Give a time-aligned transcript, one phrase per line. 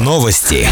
[0.00, 0.66] Новости.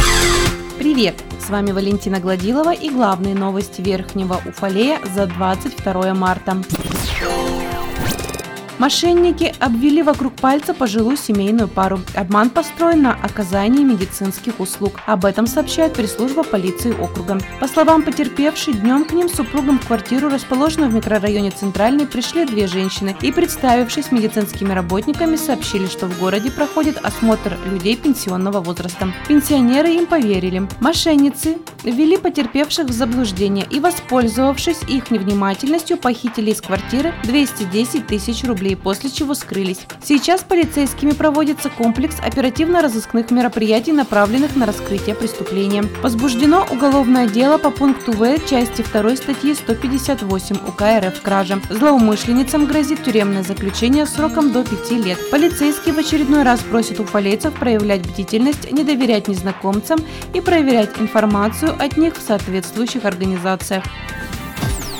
[0.79, 1.23] Привет!
[1.47, 6.63] С вами Валентина Гладилова и главные новости Верхнего Уфалея за 22 марта.
[8.79, 12.01] Мошенники обвели вокруг пальца пожилую семейную пару.
[12.15, 15.01] Обман построен на оказании медицинских услуг.
[15.07, 17.39] Об этом сообщает пресс-служба полиции округа.
[17.59, 22.67] По словам потерпевшей, днем к ним супругам в квартиру, расположенную в микрорайоне Центральный, пришли две
[22.67, 29.09] женщины и, представившись медицинскими работниками, сообщили, что в городе проходит осмотр людей пенсионного возраста.
[29.27, 30.69] Пенсионеры им поверили.
[30.81, 38.66] Мошенницы ввели потерпевших в заблуждение и, воспользовавшись их невнимательностью, похитили из квартиры 210 тысяч рублей
[38.67, 39.87] рублей, после чего скрылись.
[40.03, 45.85] Сейчас полицейскими проводится комплекс оперативно-розыскных мероприятий, направленных на раскрытие преступления.
[46.03, 51.61] Возбуждено уголовное дело по пункту В части 2 статьи 158 УК РФ «Кража».
[51.71, 55.19] Злоумышленницам грозит тюремное заключение сроком до 5 лет.
[55.31, 59.99] Полицейские в очередной раз просят уфалейцев проявлять бдительность, не доверять незнакомцам
[60.35, 63.85] и проверять информацию от них в соответствующих организациях.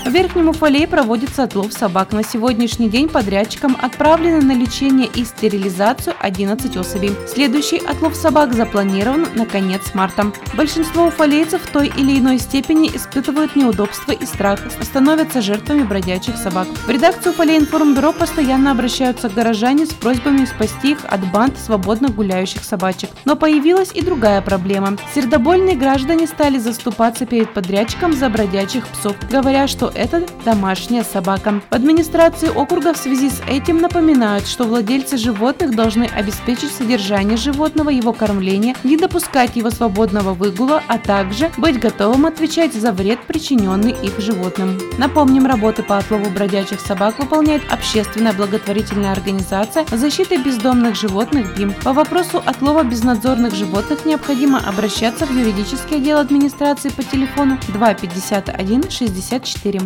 [0.07, 2.13] В Верхнем Уфалее проводится отлов собак.
[2.13, 7.11] На сегодняшний день подрядчикам отправлены на лечение и стерилизацию 11 особей.
[7.27, 10.31] Следующий отлов собак запланирован на конец марта.
[10.55, 16.69] Большинство уфалейцев в той или иной степени испытывают неудобства и страх, становятся жертвами бродячих собак.
[16.87, 22.63] В редакцию Уфалей информбюро постоянно обращаются горожане с просьбами спасти их от банд свободно гуляющих
[22.63, 23.11] собачек.
[23.25, 24.97] Но появилась и другая проблема.
[25.17, 31.61] Сердобольные граждане стали заступаться перед подрядчиком за бродячих псов, говоря, что это домашняя собака.
[31.71, 37.91] В администрации округа в связи с этим напоминают, что владельцы животных должны обеспечить содержание животного,
[37.91, 43.93] его кормление, не допускать его свободного выгула, а также быть готовым отвечать за вред, причиненный
[44.03, 44.79] их животным.
[44.99, 51.75] Напомним, работы по отлову бродячих собак выполняет общественная благотворительная организация защиты бездомных животных БИМ.
[51.83, 59.86] По вопросу отлова безнадзорных животных необходимо обращаться в юридический отдел администрации по телефону 251 64.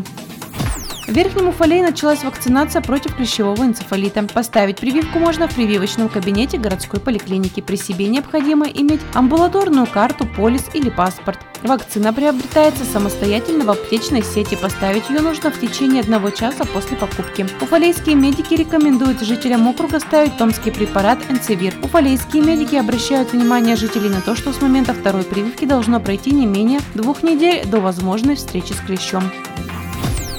[1.07, 4.23] В Верхнем Уфалее началась вакцинация против клещевого энцефалита.
[4.23, 7.61] Поставить прививку можно в прививочном кабинете городской поликлиники.
[7.61, 11.39] При себе необходимо иметь амбулаторную карту, полис или паспорт.
[11.63, 14.57] Вакцина приобретается самостоятельно в аптечной сети.
[14.57, 17.47] Поставить ее нужно в течение одного часа после покупки.
[17.61, 21.75] Уфалейские медики рекомендуют жителям округа ставить томский препарат энцевир.
[21.83, 26.47] Уфалейские медики обращают внимание жителей на то, что с момента второй прививки должно пройти не
[26.47, 29.25] менее двух недель до возможной встречи с клещом.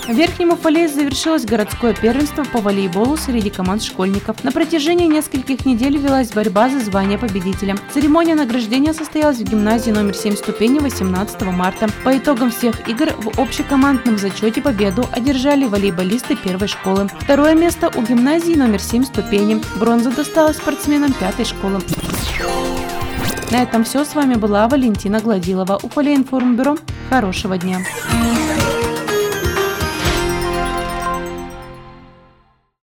[0.07, 4.43] В Верхнем Уфалее завершилось городское первенство по волейболу среди команд школьников.
[4.43, 7.77] На протяжении нескольких недель велась борьба за звание победителя.
[7.93, 11.87] Церемония награждения состоялась в гимназии номер 7 ступени 18 марта.
[12.03, 17.07] По итогам всех игр в общекомандном зачете победу одержали волейболисты первой школы.
[17.19, 19.61] Второе место у гимназии номер 7 ступени.
[19.79, 21.79] Бронза досталась спортсменам пятой школы.
[23.51, 24.03] На этом все.
[24.03, 25.79] С вами была Валентина Гладилова.
[25.83, 26.77] Уфалей информбюро.
[27.09, 27.79] Хорошего дня.